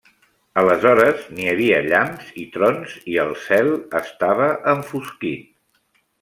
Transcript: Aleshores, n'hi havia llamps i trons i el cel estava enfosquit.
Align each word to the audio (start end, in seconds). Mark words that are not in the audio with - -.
Aleshores, 0.59 1.19
n'hi 1.35 1.45
havia 1.51 1.81
llamps 1.87 2.31
i 2.45 2.47
trons 2.57 2.97
i 3.13 3.19
el 3.25 3.35
cel 3.45 3.71
estava 4.01 4.51
enfosquit. 4.75 5.49